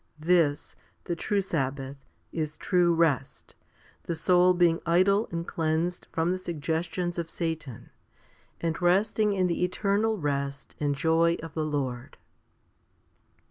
[0.17, 1.95] This, the true sabbath,
[2.31, 3.53] is true rest,
[4.05, 7.91] the soul being idle and cleansed from the suggestions of Satan,
[8.59, 12.17] and resting in the eternal rest and joy of the Lord.